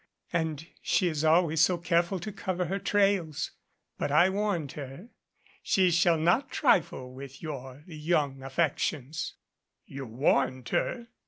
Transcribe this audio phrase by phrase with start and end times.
[0.33, 3.51] And she is always so careful to cover her trails!
[3.99, 5.09] But I warned her.
[5.61, 9.35] She shall not trifle with your young affec tions"
[9.85, 11.09] "You warned her?"